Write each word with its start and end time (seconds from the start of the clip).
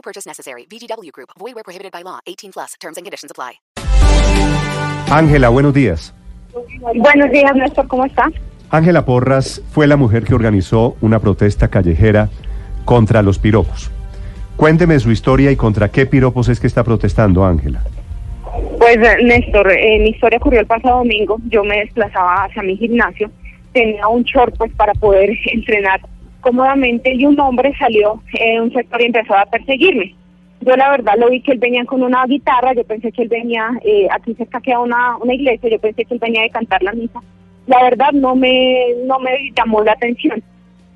No 0.00 0.02
purchase 0.02 0.26
necessary. 0.26 0.66
VGW 0.70 1.12
Group. 1.12 1.28
Void 1.38 1.54
where 1.54 1.62
prohibited 1.62 1.92
by 1.92 2.02
law. 2.02 2.20
18 2.26 2.52
plus. 2.52 2.74
Terms 2.80 2.96
and 2.96 3.04
conditions 3.04 3.30
apply. 3.30 3.60
Ángela, 5.10 5.50
buenos 5.50 5.74
días. 5.74 6.14
Buenos 6.94 7.30
días, 7.30 7.54
Néstor, 7.54 7.86
¿cómo 7.86 8.06
está? 8.06 8.30
Ángela 8.70 9.04
Porras 9.04 9.62
fue 9.72 9.86
la 9.86 9.96
mujer 9.96 10.24
que 10.24 10.34
organizó 10.34 10.96
una 11.02 11.18
protesta 11.18 11.68
callejera 11.68 12.30
contra 12.86 13.20
los 13.20 13.38
piropos. 13.38 13.90
Cuénteme 14.56 14.98
su 15.00 15.10
historia 15.10 15.50
y 15.50 15.56
contra 15.56 15.90
qué 15.90 16.06
piropos 16.06 16.48
es 16.48 16.60
que 16.60 16.66
está 16.66 16.82
protestando, 16.82 17.44
Ángela. 17.44 17.82
Pues, 18.78 18.96
eh, 18.96 19.22
Néstor, 19.22 19.70
eh, 19.70 19.98
mi 19.98 20.10
historia 20.10 20.38
ocurrió 20.38 20.60
el 20.60 20.66
pasado 20.66 20.98
domingo. 20.98 21.36
Yo 21.48 21.62
me 21.62 21.80
desplazaba 21.80 22.44
hacia 22.44 22.62
mi 22.62 22.76
gimnasio. 22.76 23.30
Tenía 23.74 24.08
un 24.08 24.22
short 24.22 24.56
pues 24.56 24.72
para 24.76 24.94
poder 24.94 25.30
entrenar 25.52 26.00
cómodamente 26.40 27.14
y 27.14 27.26
un 27.26 27.38
hombre 27.40 27.74
salió 27.78 28.22
en 28.34 28.62
un 28.62 28.72
sector 28.72 29.00
y 29.00 29.06
empezó 29.06 29.36
a 29.36 29.46
perseguirme. 29.46 30.14
Yo 30.60 30.76
la 30.76 30.90
verdad 30.90 31.14
lo 31.18 31.30
vi 31.30 31.40
que 31.40 31.52
él 31.52 31.58
venía 31.58 31.84
con 31.86 32.02
una 32.02 32.24
guitarra, 32.26 32.74
yo 32.74 32.84
pensé 32.84 33.12
que 33.12 33.22
él 33.22 33.28
venía, 33.28 33.70
eh, 33.82 34.08
aquí 34.10 34.34
cerca 34.34 34.60
queda 34.60 34.80
una, 34.80 35.16
una 35.16 35.34
iglesia, 35.34 35.70
yo 35.70 35.78
pensé 35.78 36.04
que 36.04 36.14
él 36.14 36.20
venía 36.20 36.42
de 36.42 36.50
cantar 36.50 36.82
la 36.82 36.92
misa. 36.92 37.20
La 37.66 37.82
verdad 37.82 38.12
no 38.12 38.36
me, 38.36 38.86
no 39.06 39.18
me 39.20 39.52
llamó 39.56 39.82
la 39.82 39.92
atención. 39.92 40.42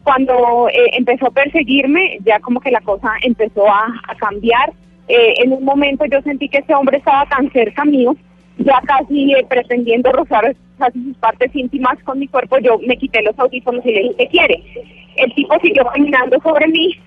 Cuando 0.02 0.68
eh, 0.68 0.90
empezó 0.92 1.28
a 1.28 1.30
perseguirme, 1.30 2.18
ya 2.24 2.40
como 2.40 2.60
que 2.60 2.70
la 2.70 2.82
cosa 2.82 3.12
empezó 3.22 3.66
a, 3.66 3.86
cambiar. 4.18 4.72
Eh, 5.08 5.34
en 5.42 5.52
un 5.52 5.64
momento 5.64 6.04
yo 6.06 6.20
sentí 6.22 6.48
que 6.48 6.58
ese 6.58 6.74
hombre 6.74 6.98
estaba 6.98 7.26
tan 7.26 7.50
cerca 7.52 7.84
mío, 7.84 8.14
ya 8.58 8.80
casi 8.86 9.32
eh, 9.32 9.46
pretendiendo 9.48 10.12
rozar 10.12 10.54
casi 10.78 11.02
sus 11.02 11.16
partes 11.16 11.54
íntimas 11.54 12.02
con 12.04 12.18
mi 12.18 12.28
cuerpo, 12.28 12.58
yo 12.58 12.78
me 12.86 12.96
quité 12.96 13.22
los 13.22 13.38
audífonos 13.38 13.84
y 13.86 13.92
le 13.92 14.02
dije, 14.02 14.14
¿qué 14.18 14.28
quiere? 14.28 14.62
El 15.16 15.34
tipo 15.34 15.54
siguió 15.60 15.84
caminando 15.86 16.38
sobre 16.40 16.66
mí, 16.68 16.98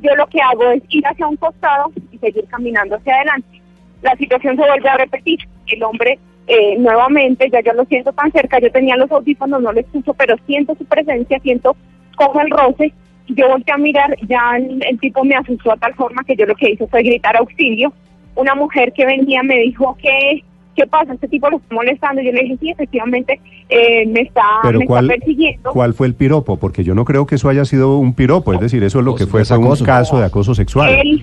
yo 0.00 0.14
lo 0.16 0.26
que 0.26 0.40
hago 0.40 0.70
es 0.70 0.82
ir 0.90 1.04
hacia 1.06 1.26
un 1.26 1.36
costado 1.36 1.90
y 2.12 2.18
seguir 2.18 2.44
caminando 2.46 2.96
hacia 2.96 3.16
adelante. 3.16 3.60
La 4.02 4.14
situación 4.16 4.56
se 4.56 4.66
vuelve 4.66 4.88
a 4.88 4.98
repetir. 4.98 5.38
El 5.66 5.82
hombre 5.82 6.18
eh, 6.46 6.76
nuevamente, 6.78 7.48
ya 7.50 7.60
yo 7.62 7.72
lo 7.72 7.86
siento 7.86 8.12
tan 8.12 8.30
cerca, 8.30 8.58
yo 8.60 8.70
tenía 8.70 8.96
los 8.96 9.10
audífonos, 9.10 9.62
no 9.62 9.72
lo 9.72 9.80
escucho, 9.80 10.12
pero 10.12 10.36
siento 10.46 10.74
su 10.74 10.84
presencia, 10.84 11.38
siento 11.40 11.74
como 12.16 12.40
el 12.40 12.50
roce. 12.50 12.92
Yo 13.28 13.48
volteé 13.48 13.74
a 13.74 13.78
mirar, 13.78 14.14
ya 14.28 14.56
el, 14.58 14.84
el 14.86 15.00
tipo 15.00 15.24
me 15.24 15.34
asustó 15.34 15.72
a 15.72 15.78
tal 15.78 15.94
forma 15.94 16.22
que 16.24 16.36
yo 16.36 16.44
lo 16.44 16.54
que 16.54 16.72
hice 16.72 16.86
fue 16.86 17.02
gritar 17.02 17.36
auxilio. 17.36 17.92
Una 18.34 18.54
mujer 18.54 18.92
que 18.92 19.06
venía 19.06 19.42
me 19.42 19.58
dijo 19.60 19.96
que 19.96 20.44
¿qué 20.74 20.86
pasa? 20.86 21.14
Este 21.14 21.28
tipo 21.28 21.48
lo 21.50 21.56
está 21.58 21.74
molestando. 21.74 22.22
Yo 22.22 22.32
le 22.32 22.42
dije, 22.42 22.56
sí, 22.60 22.70
efectivamente, 22.70 23.40
eh, 23.68 24.06
me, 24.06 24.20
está, 24.22 24.42
Pero 24.62 24.78
me 24.80 24.86
¿cuál, 24.86 25.04
está 25.06 25.16
persiguiendo. 25.18 25.70
¿cuál 25.72 25.94
fue 25.94 26.06
el 26.06 26.14
piropo? 26.14 26.56
Porque 26.58 26.84
yo 26.84 26.94
no 26.94 27.04
creo 27.04 27.26
que 27.26 27.36
eso 27.36 27.48
haya 27.48 27.64
sido 27.64 27.98
un 27.98 28.14
piropo, 28.14 28.52
es 28.54 28.60
decir, 28.60 28.82
eso 28.84 28.98
es 29.00 29.04
lo 29.04 29.14
que 29.14 29.26
fue, 29.26 29.42
un 29.56 29.76
caso 29.84 30.18
de 30.18 30.24
acoso 30.26 30.54
sexual. 30.54 30.90
Él, 30.92 31.22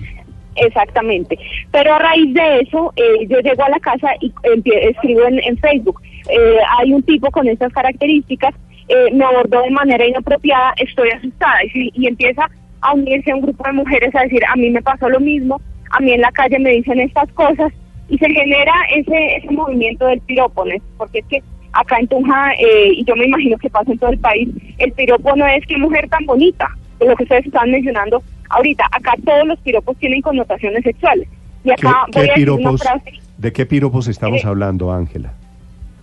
exactamente. 0.56 1.38
Pero 1.70 1.94
a 1.94 1.98
raíz 1.98 2.32
de 2.34 2.60
eso, 2.60 2.92
eh, 2.96 3.26
yo 3.28 3.38
llego 3.40 3.64
a 3.64 3.70
la 3.70 3.80
casa 3.80 4.08
y 4.20 4.30
empie- 4.44 4.90
escribo 4.90 5.24
en, 5.26 5.38
en 5.44 5.56
Facebook. 5.58 6.00
eh, 6.28 6.56
hay 6.78 6.92
un 6.92 7.02
tipo 7.02 7.30
con 7.30 7.48
estas 7.48 7.72
características, 7.72 8.54
eh, 8.88 9.10
me 9.12 9.24
abordó 9.24 9.62
de 9.62 9.70
manera 9.70 10.06
inapropiada, 10.06 10.72
estoy 10.76 11.10
asustada. 11.10 11.56
Y, 11.74 11.90
y 11.94 12.06
empieza 12.06 12.48
a 12.80 12.94
unirse 12.94 13.30
a 13.30 13.36
un 13.36 13.42
grupo 13.42 13.64
de 13.64 13.72
mujeres 13.72 14.14
a 14.14 14.22
decir, 14.22 14.42
a 14.48 14.56
mí 14.56 14.70
me 14.70 14.82
pasó 14.82 15.08
lo 15.08 15.20
mismo, 15.20 15.60
a 15.90 16.00
mí 16.00 16.12
en 16.12 16.20
la 16.20 16.32
calle 16.32 16.58
me 16.58 16.70
dicen 16.70 17.00
estas 17.00 17.30
cosas. 17.32 17.72
Y 18.12 18.18
se 18.18 18.28
genera 18.30 18.72
ese, 18.94 19.36
ese 19.36 19.50
movimiento 19.50 20.04
del 20.06 20.20
piropo, 20.20 20.66
¿no? 20.66 20.74
porque 20.98 21.20
es 21.20 21.24
que 21.30 21.42
acá 21.72 21.96
en 21.98 22.06
Tunja, 22.08 22.52
eh, 22.58 22.92
y 22.92 23.04
yo 23.06 23.16
me 23.16 23.24
imagino 23.24 23.56
que 23.56 23.70
pasa 23.70 23.90
en 23.90 23.96
todo 23.98 24.10
el 24.10 24.18
país, 24.18 24.50
el 24.76 24.92
piropo 24.92 25.34
no 25.34 25.46
es 25.46 25.64
que 25.66 25.78
mujer 25.78 26.06
tan 26.10 26.26
bonita, 26.26 26.68
es 27.00 27.08
lo 27.08 27.16
que 27.16 27.22
ustedes 27.22 27.46
estaban 27.46 27.70
mencionando 27.70 28.22
ahorita. 28.50 28.84
Acá 28.92 29.14
todos 29.24 29.46
los 29.46 29.58
piropos 29.60 29.96
tienen 29.96 30.20
connotaciones 30.20 30.82
sexuales. 30.84 31.26
Y 31.64 31.68
¿Qué, 31.68 31.72
acá 31.72 32.04
qué 32.12 32.18
voy 32.18 32.28
a 32.28 32.32
una 32.32 32.34
piropos, 32.34 32.82
frase. 32.82 33.12
¿De 33.38 33.52
qué 33.52 33.64
piropos 33.64 34.06
estamos 34.08 34.44
Eh, 34.44 34.46
hablando, 34.46 34.92
Ángela? 34.92 35.32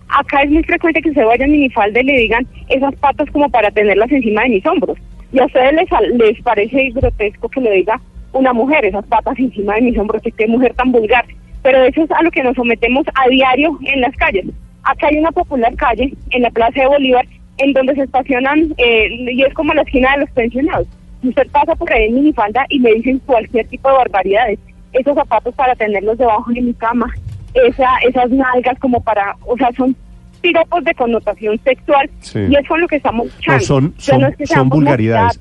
Acá 0.08 0.42
es 0.42 0.50
muy 0.50 0.64
frecuente 0.64 1.00
que 1.02 1.12
se 1.12 1.22
vayan 1.22 1.52
minifalda 1.52 2.00
y 2.00 2.04
le 2.04 2.16
digan 2.18 2.44
esas 2.68 2.92
patas 2.96 3.30
como 3.30 3.48
para 3.48 3.70
tenerlas 3.70 4.10
encima 4.10 4.42
de 4.42 4.48
mis 4.48 4.66
hombros. 4.66 4.98
Y 5.32 5.38
a 5.38 5.46
ustedes 5.46 5.72
les, 5.74 5.88
les 6.18 6.42
parece 6.42 6.90
grotesco 6.90 7.48
que 7.48 7.60
le 7.60 7.70
diga 7.70 8.00
una 8.32 8.52
mujer 8.52 8.84
esas 8.84 9.06
patas 9.06 9.38
encima 9.38 9.74
de 9.76 9.82
mis 9.82 9.96
hombros, 9.96 10.20
que 10.22 10.32
qué 10.32 10.48
mujer 10.48 10.74
tan 10.74 10.90
vulgar. 10.90 11.24
Pero 11.62 11.84
eso 11.84 12.02
es 12.02 12.10
a 12.12 12.22
lo 12.22 12.30
que 12.30 12.42
nos 12.42 12.54
sometemos 12.56 13.04
a 13.14 13.28
diario 13.28 13.78
en 13.84 14.00
las 14.00 14.14
calles. 14.16 14.46
Acá 14.82 15.08
hay 15.08 15.18
una 15.18 15.30
popular 15.32 15.74
calle 15.76 16.12
en 16.30 16.42
la 16.42 16.50
Plaza 16.50 16.80
de 16.80 16.86
Bolívar 16.88 17.26
en 17.58 17.72
donde 17.74 17.94
se 17.94 18.02
estacionan, 18.02 18.72
eh, 18.78 19.08
y 19.32 19.42
es 19.42 19.52
como 19.52 19.74
la 19.74 19.82
esquina 19.82 20.12
de 20.12 20.20
los 20.22 20.30
pensionados. 20.30 20.86
Usted 21.22 21.46
pasa 21.50 21.74
por 21.74 21.92
ahí 21.92 22.04
en 22.08 22.14
minifalda 22.14 22.64
y 22.70 22.80
me 22.80 22.94
dicen 22.94 23.18
cualquier 23.26 23.66
tipo 23.68 23.90
de 23.90 23.96
barbaridades. 23.96 24.58
Esos 24.94 25.14
zapatos 25.14 25.54
para 25.54 25.74
tenerlos 25.74 26.16
debajo 26.16 26.50
de 26.50 26.62
mi 26.62 26.72
cama, 26.72 27.12
esa, 27.52 27.88
esas 28.08 28.30
nalgas 28.30 28.78
como 28.78 29.00
para, 29.02 29.36
o 29.44 29.54
sea, 29.58 29.70
son 29.76 29.94
piropos 30.40 30.82
de 30.84 30.94
connotación 30.94 31.60
sexual 31.62 32.08
Sí. 32.20 32.38
y 32.48 32.56
es 32.56 32.66
con 32.66 32.80
lo 32.80 32.88
que 32.88 32.96
estamos 32.96 33.26
luchando. 33.26 33.58
No, 33.58 33.60
son- 33.60 33.94
O 33.98 34.00
sea, 34.00 34.14
son- 34.14 34.22
no 34.22 34.28
es 34.28 34.36
que 34.38 34.46
son 34.46 34.68
vulgaridades. 34.70 35.38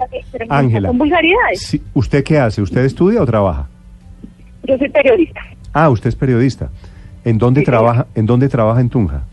Ángela. 0.50 0.90
Son 0.90 0.98
vulgaridades. 0.98 1.80
¿Usted 1.94 2.24
qué 2.26 2.38
hace? 2.40 2.62
¿Usted 2.62 2.84
estudia 2.84 3.22
o 3.22 3.26
trabaja? 3.26 3.70
Yo 4.66 4.78
soy 4.78 4.90
periodista. 4.90 5.40
Ah, 5.74 5.90
usted 5.90 6.10
es 6.10 6.16
periodista. 6.16 6.70
¿En 7.26 7.38
dónde 7.38 7.62
Sí, 7.62 7.66
trabaja? 7.66 8.08
¿En 8.16 8.26
dónde 8.26 8.50
trabaja 8.50 8.82
en 8.82 8.90
Tunja? 8.90 9.24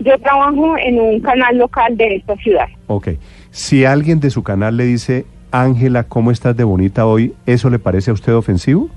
Yo 0.00 0.18
trabajo 0.18 0.76
en 0.78 0.98
un 0.98 1.20
canal 1.20 1.58
local 1.58 1.96
de 1.96 2.16
esta 2.16 2.34
ciudad. 2.36 2.66
Ok. 2.86 3.08
Si 3.50 3.84
alguien 3.84 4.20
de 4.20 4.30
su 4.30 4.42
canal 4.42 4.76
le 4.76 4.84
dice, 4.84 5.26
Ángela, 5.52 6.04
¿cómo 6.04 6.30
estás 6.30 6.56
de 6.56 6.64
bonita 6.64 7.06
hoy? 7.06 7.34
¿Eso 7.46 7.68
le 7.70 7.78
parece 7.78 8.10
a 8.10 8.14
usted 8.14 8.34
ofensivo? 8.34 8.88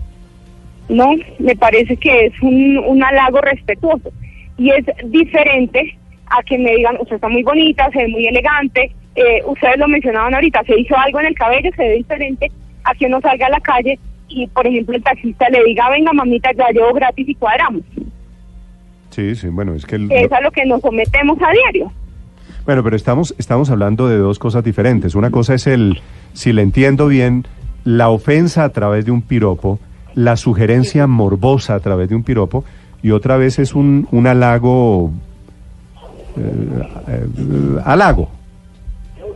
No, 0.89 1.13
me 1.39 1.55
parece 1.55 1.97
que 1.97 2.27
es 2.27 2.33
un, 2.41 2.77
un 2.87 3.03
halago 3.03 3.41
respetuoso. 3.41 4.11
Y 4.57 4.69
es 4.69 4.85
diferente 5.05 5.97
a 6.27 6.41
que 6.43 6.57
me 6.57 6.71
digan, 6.75 6.97
usted 6.99 7.15
está 7.15 7.29
muy 7.29 7.43
bonita, 7.43 7.89
se 7.91 7.99
ve 7.99 8.07
muy 8.07 8.25
elegante. 8.27 8.91
Eh, 9.15 9.41
ustedes 9.45 9.77
lo 9.77 9.87
mencionaban 9.87 10.33
ahorita, 10.33 10.63
se 10.65 10.79
hizo 10.79 10.97
algo 10.97 11.19
en 11.19 11.27
el 11.27 11.35
cabello, 11.35 11.69
se 11.75 11.83
ve 11.83 11.95
diferente 11.95 12.51
a 12.83 12.93
que 12.95 13.05
uno 13.07 13.19
salga 13.21 13.47
a 13.47 13.49
la 13.51 13.59
calle 13.59 13.99
y, 14.33 14.47
por 14.47 14.65
ejemplo, 14.67 14.95
el 14.95 15.03
taxista 15.03 15.47
le 15.49 15.63
diga, 15.63 15.89
venga, 15.89 16.11
mamita, 16.13 16.51
ya 16.53 16.65
llevo 16.73 16.93
gratis 16.93 17.27
y 17.29 17.35
cuadramos. 17.35 17.81
Sí, 19.11 19.35
sí, 19.35 19.47
bueno, 19.49 19.73
es 19.75 19.85
que... 19.85 19.95
el- 19.97 20.11
es 20.11 20.31
a 20.31 20.41
lo 20.41 20.51
que 20.51 20.65
nos 20.65 20.81
sometemos 20.81 21.37
a 21.41 21.51
diario. 21.51 21.91
Bueno, 22.65 22.83
pero 22.83 22.95
estamos, 22.95 23.35
estamos 23.37 23.69
hablando 23.69 24.07
de 24.07 24.17
dos 24.17 24.39
cosas 24.39 24.63
diferentes. 24.63 25.15
Una 25.15 25.29
cosa 25.31 25.53
es 25.53 25.67
el, 25.67 25.99
si 26.33 26.53
le 26.53 26.61
entiendo 26.61 27.07
bien, 27.07 27.45
la 27.83 28.09
ofensa 28.09 28.63
a 28.63 28.69
través 28.69 29.05
de 29.05 29.11
un 29.11 29.21
piropo, 29.21 29.79
la 30.15 30.37
sugerencia 30.37 31.05
morbosa 31.07 31.75
a 31.75 31.79
través 31.79 32.09
de 32.09 32.15
un 32.15 32.23
piropo, 32.23 32.63
y 33.01 33.11
otra 33.11 33.35
vez 33.37 33.59
es 33.59 33.75
un, 33.75 34.07
un 34.11 34.27
halago... 34.27 35.11
eh, 36.37 36.83
eh, 37.09 37.27
halago. 37.85 38.29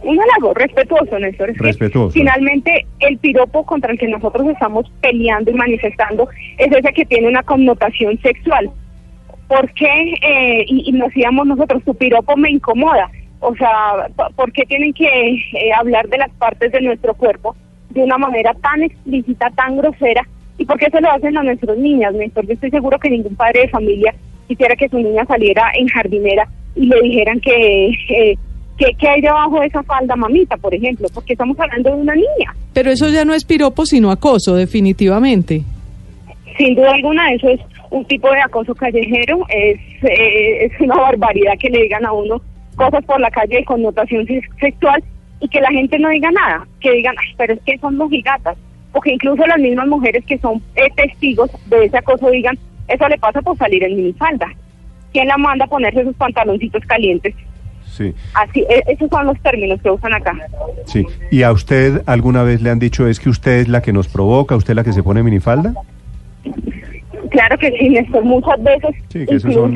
Un 0.07 0.17
halago 0.21 0.53
respetuoso, 0.53 1.19
Néstor. 1.19 1.49
Es 1.49 1.57
que 1.57 1.63
Respetuoso. 1.63 2.11
finalmente, 2.11 2.85
el 2.99 3.17
piropo 3.17 3.65
contra 3.65 3.91
el 3.91 3.99
que 3.99 4.07
nosotros 4.07 4.47
estamos 4.47 4.89
peleando 5.01 5.51
y 5.51 5.53
manifestando 5.53 6.29
es 6.57 6.71
ese 6.71 6.93
que 6.93 7.05
tiene 7.05 7.27
una 7.27 7.43
connotación 7.43 8.17
sexual. 8.21 8.69
¿Por 9.49 9.69
qué? 9.73 10.13
eh, 10.21 10.63
y, 10.65 10.89
y 10.89 10.91
nos 10.93 11.09
decíamos 11.09 11.45
nosotros, 11.47 11.83
tu 11.83 11.93
piropo 11.93 12.37
me 12.37 12.49
incomoda. 12.51 13.09
O 13.41 13.53
sea, 13.55 14.07
¿por 14.35 14.51
qué 14.53 14.63
tienen 14.63 14.93
que 14.93 15.05
eh, 15.05 15.73
hablar 15.77 16.07
de 16.07 16.19
las 16.19 16.31
partes 16.35 16.71
de 16.71 16.81
nuestro 16.81 17.13
cuerpo 17.13 17.55
de 17.89 18.01
una 18.03 18.17
manera 18.17 18.53
tan 18.55 18.83
explícita, 18.83 19.49
tan 19.51 19.75
grosera? 19.75 20.25
¿Y 20.57 20.65
por 20.65 20.79
qué 20.79 20.89
se 20.89 21.01
lo 21.01 21.11
hacen 21.11 21.37
a 21.37 21.43
nuestras 21.43 21.77
niñas, 21.77 22.13
Néstor? 22.13 22.47
Yo 22.47 22.53
estoy 22.53 22.71
seguro 22.71 22.97
que 22.97 23.09
ningún 23.09 23.35
padre 23.35 23.61
de 23.63 23.69
familia 23.69 24.15
quisiera 24.47 24.75
que 24.77 24.87
su 24.87 24.97
niña 24.99 25.25
saliera 25.25 25.69
en 25.75 25.87
jardinera 25.89 26.47
y 26.77 26.85
le 26.87 27.01
dijeran 27.01 27.39
que, 27.41 27.89
eh, 28.09 28.37
que, 28.77 28.93
que 28.97 29.07
hay 29.07 29.21
debajo 29.21 29.59
de 29.59 29.67
esa 29.67 29.81
falda, 29.83 30.15
mamita, 30.15 30.55
por 30.57 30.73
ejemplo, 30.73 31.07
porque 31.13 31.33
estamos 31.33 31.59
hablando 31.59 31.89
de 31.89 31.95
una 32.01 32.13
niña. 32.15 32.53
Pero 32.73 32.91
eso 32.91 33.09
ya 33.09 33.25
no 33.25 33.33
es 33.33 33.43
piropo, 33.43 33.85
sino 33.85 34.11
acoso, 34.11 34.55
definitivamente. 34.55 35.63
Sin 36.57 36.75
duda 36.75 36.91
alguna, 36.93 37.31
eso 37.33 37.49
es 37.49 37.59
un 37.91 38.03
tipo 38.05 38.29
de 38.31 38.39
acoso 38.41 38.73
callejero, 38.75 39.39
es, 39.49 39.79
eh, 40.03 40.65
es 40.65 40.71
una 40.81 40.95
barbaridad 40.95 41.53
que 41.59 41.69
le 41.69 41.83
digan 41.83 42.05
a 42.05 42.11
uno 42.11 42.41
cosas 42.75 43.03
por 43.05 43.19
la 43.19 43.31
calle 43.31 43.57
de 43.57 43.65
connotación 43.65 44.25
sex- 44.27 44.47
sexual 44.59 45.03
y 45.39 45.47
que 45.49 45.61
la 45.61 45.69
gente 45.71 45.97
no 45.99 46.09
diga 46.09 46.29
nada, 46.31 46.67
que 46.79 46.91
digan, 46.91 47.15
"Ay, 47.19 47.33
pero 47.37 47.53
es 47.53 47.59
que 47.65 47.77
son 47.79 47.97
mojigatas. 47.97 48.57
o 48.93 49.01
que 49.01 49.11
incluso 49.13 49.45
las 49.45 49.59
mismas 49.59 49.85
mujeres 49.87 50.25
que 50.25 50.39
son 50.39 50.59
eh, 50.75 50.89
testigos 50.95 51.51
de 51.67 51.85
ese 51.85 51.97
acoso 51.97 52.31
digan, 52.31 52.57
eso 52.87 53.07
le 53.07 53.17
pasa 53.19 53.41
por 53.43 53.55
salir 53.57 53.83
en 53.83 53.95
minifalda. 53.95 54.47
¿Quién 55.13 55.27
la 55.27 55.37
manda 55.37 55.65
a 55.65 55.67
ponerse 55.67 56.03
sus 56.03 56.15
pantaloncitos 56.15 56.83
calientes? 56.85 57.35
Sí, 57.97 58.13
Así, 58.35 58.59
e- 58.69 58.83
esos 58.87 59.09
son 59.09 59.25
los 59.25 59.39
términos 59.41 59.81
que 59.81 59.89
usan 59.89 60.13
acá. 60.13 60.33
sí. 60.85 61.03
¿Y 61.31 61.41
a 61.43 61.51
usted 61.51 62.03
alguna 62.05 62.43
vez 62.43 62.61
le 62.61 62.69
han 62.69 62.77
dicho 62.79 63.07
es 63.07 63.19
que 63.19 63.29
usted 63.29 63.59
es 63.61 63.67
la 63.67 63.81
que 63.81 63.91
nos 63.91 64.07
provoca, 64.07 64.55
usted 64.55 64.71
es 64.71 64.75
la 64.75 64.83
que 64.83 64.93
se 64.93 65.01
pone 65.01 65.23
minifalda? 65.23 65.73
Claro 67.31 67.57
que 67.57 67.71
sí, 67.77 67.89
Néstor, 67.89 68.23
muchas 68.23 68.61
veces 68.63 68.91
Sí, 69.09 69.19
incluso 69.19 69.51
son- 69.51 69.75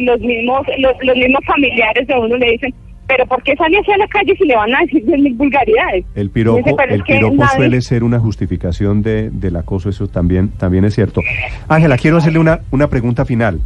los 0.00 0.20
mismos 0.20 0.66
los, 0.78 0.92
los 1.02 1.16
mismos 1.16 1.40
familiares 1.46 2.06
de 2.06 2.14
uno 2.14 2.36
le 2.36 2.52
dicen, 2.52 2.74
pero 3.08 3.26
¿por 3.26 3.42
qué 3.42 3.56
sale 3.56 3.78
hacia 3.78 3.96
la 3.98 4.06
calle 4.06 4.34
si 4.36 4.44
le 4.44 4.54
van 4.54 4.74
a 4.74 4.80
decir 4.80 5.04
mil 5.04 5.34
vulgaridades? 5.34 6.04
El 6.14 6.30
piropo, 6.30 6.76
"Pero 6.76 6.88
es 6.94 7.00
el 7.00 7.02
piropo 7.04 7.34
nadie-". 7.36 7.56
suele 7.56 7.80
ser 7.82 8.04
una 8.04 8.18
justificación 8.20 9.02
de, 9.02 9.30
del 9.30 9.56
acoso, 9.56 9.88
eso 9.88 10.06
también, 10.06 10.48
también 10.50 10.84
es 10.84 10.94
cierto. 10.94 11.20
Ángela, 11.68 11.96
quiero 11.98 12.18
hacerle 12.18 12.38
una, 12.38 12.60
una 12.70 12.86
pregunta 12.88 13.24
final. 13.24 13.60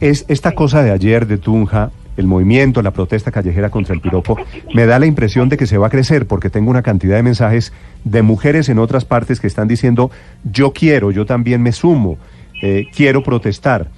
Es 0.00 0.24
esta 0.28 0.52
cosa 0.52 0.82
de 0.82 0.90
ayer 0.90 1.26
de 1.26 1.38
Tunja, 1.38 1.90
el 2.16 2.26
movimiento, 2.26 2.82
la 2.82 2.90
protesta 2.92 3.30
callejera 3.30 3.70
contra 3.70 3.94
el 3.94 4.00
piropo, 4.00 4.36
me 4.74 4.86
da 4.86 4.98
la 4.98 5.06
impresión 5.06 5.48
de 5.48 5.56
que 5.56 5.66
se 5.66 5.78
va 5.78 5.88
a 5.88 5.90
crecer 5.90 6.26
porque 6.26 6.50
tengo 6.50 6.70
una 6.70 6.82
cantidad 6.82 7.16
de 7.16 7.22
mensajes 7.22 7.72
de 8.04 8.22
mujeres 8.22 8.68
en 8.68 8.78
otras 8.78 9.04
partes 9.04 9.40
que 9.40 9.46
están 9.46 9.68
diciendo 9.68 10.10
yo 10.50 10.72
quiero, 10.72 11.10
yo 11.10 11.26
también 11.26 11.62
me 11.62 11.72
sumo, 11.72 12.18
eh, 12.62 12.86
quiero 12.94 13.22
protestar. 13.22 13.88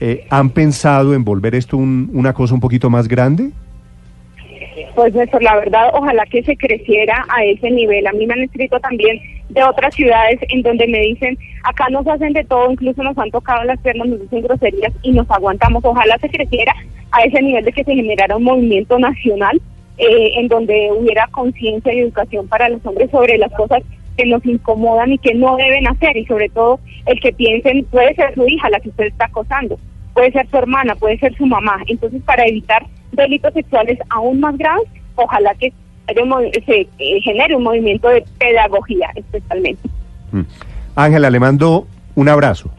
Eh, 0.00 0.26
¿Han 0.30 0.50
pensado 0.50 1.14
en 1.14 1.24
volver 1.24 1.54
esto 1.54 1.76
un- 1.76 2.10
una 2.12 2.32
cosa 2.32 2.54
un 2.54 2.60
poquito 2.60 2.90
más 2.90 3.06
grande? 3.08 3.50
Pues 4.94 5.14
Néstor, 5.14 5.42
la 5.42 5.56
verdad, 5.56 5.90
ojalá 5.92 6.24
que 6.26 6.42
se 6.42 6.56
creciera 6.56 7.24
a 7.28 7.44
ese 7.44 7.70
nivel. 7.70 8.06
A 8.06 8.12
mí 8.12 8.26
me 8.26 8.34
han 8.34 8.42
escrito 8.42 8.78
también 8.80 9.18
de 9.48 9.62
otras 9.62 9.94
ciudades 9.94 10.38
en 10.48 10.62
donde 10.62 10.86
me 10.88 10.98
dicen, 11.00 11.38
acá 11.62 11.86
nos 11.90 12.06
hacen 12.06 12.32
de 12.32 12.44
todo, 12.44 12.70
incluso 12.72 13.02
nos 13.02 13.16
han 13.18 13.30
tocado 13.30 13.62
las 13.64 13.78
piernas, 13.80 14.08
nos 14.08 14.20
dicen 14.20 14.42
groserías 14.42 14.92
y 15.02 15.12
nos 15.12 15.30
aguantamos. 15.30 15.84
Ojalá 15.84 16.18
se 16.18 16.28
creciera 16.28 16.74
a 17.14 17.22
ese 17.22 17.40
nivel 17.40 17.64
de 17.64 17.72
que 17.72 17.84
se 17.84 17.94
generara 17.94 18.36
un 18.36 18.44
movimiento 18.44 18.98
nacional 18.98 19.60
eh, 19.98 20.32
en 20.34 20.48
donde 20.48 20.90
hubiera 20.98 21.28
conciencia 21.28 21.94
y 21.94 22.00
educación 22.00 22.48
para 22.48 22.68
los 22.68 22.84
hombres 22.84 23.10
sobre 23.10 23.38
las 23.38 23.52
cosas 23.52 23.82
que 24.16 24.26
nos 24.26 24.44
incomodan 24.44 25.12
y 25.12 25.18
que 25.18 25.34
no 25.34 25.56
deben 25.56 25.86
hacer 25.86 26.16
y 26.16 26.26
sobre 26.26 26.48
todo 26.48 26.80
el 27.06 27.20
que 27.20 27.32
piensen 27.32 27.84
puede 27.84 28.14
ser 28.16 28.34
su 28.34 28.46
hija 28.46 28.70
la 28.70 28.80
que 28.80 28.88
usted 28.88 29.06
está 29.06 29.26
acosando, 29.26 29.78
puede 30.12 30.32
ser 30.32 30.48
su 30.50 30.56
hermana, 30.56 30.96
puede 30.96 31.18
ser 31.18 31.36
su 31.36 31.46
mamá. 31.46 31.78
Entonces 31.86 32.20
para 32.24 32.44
evitar 32.46 32.84
delitos 33.12 33.54
sexuales 33.54 33.98
aún 34.10 34.40
más 34.40 34.58
graves, 34.58 34.88
ojalá 35.14 35.54
que 35.54 35.72
se 36.66 36.88
eh, 36.98 37.20
genere 37.22 37.54
un 37.54 37.62
movimiento 37.62 38.08
de 38.08 38.24
pedagogía 38.38 39.10
especialmente. 39.14 39.88
Mm. 40.32 40.42
Ángela, 40.96 41.30
le 41.30 41.40
mando 41.40 41.86
un 42.16 42.28
abrazo. 42.28 42.70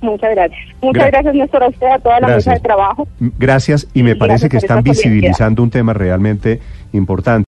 Muchas 0.00 0.30
gracias. 0.30 0.60
Muchas 0.80 1.04
Gra- 1.04 1.10
gracias 1.10 1.34
Néstor 1.34 1.62
a 1.64 1.68
usted, 1.68 1.86
a 1.88 1.98
toda 1.98 2.20
la 2.20 2.28
Gracias. 2.28 2.46
mesa 2.46 2.54
de 2.54 2.60
trabajo. 2.60 3.08
Gracias 3.38 3.88
y 3.94 4.02
me 4.02 4.14
parece 4.16 4.48
que 4.48 4.56
están 4.58 4.82
visibilizando 4.82 5.62
un 5.62 5.70
tema 5.70 5.92
realmente 5.92 6.60
importante. 6.92 7.44